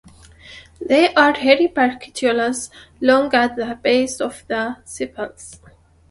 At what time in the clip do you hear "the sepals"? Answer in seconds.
4.47-5.59